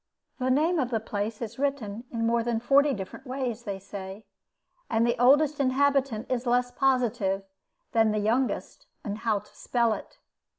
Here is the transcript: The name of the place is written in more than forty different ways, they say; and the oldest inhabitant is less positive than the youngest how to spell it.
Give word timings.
The 0.39 0.49
name 0.49 0.79
of 0.79 0.89
the 0.89 0.99
place 0.99 1.43
is 1.43 1.59
written 1.59 2.05
in 2.09 2.25
more 2.25 2.41
than 2.41 2.59
forty 2.59 2.91
different 2.91 3.27
ways, 3.27 3.65
they 3.65 3.77
say; 3.77 4.25
and 4.89 5.05
the 5.05 5.15
oldest 5.21 5.59
inhabitant 5.59 6.25
is 6.27 6.47
less 6.47 6.71
positive 6.71 7.43
than 7.91 8.11
the 8.11 8.17
youngest 8.17 8.87
how 9.05 9.37
to 9.37 9.55
spell 9.55 9.93
it. 9.93 10.17